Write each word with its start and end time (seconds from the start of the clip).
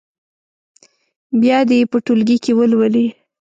بیا 1.41 1.57
دې 1.69 1.77
یې 1.81 1.89
په 1.91 1.97
ټولګي 2.05 2.37
کې 2.43 2.51
ولولي. 2.57 3.05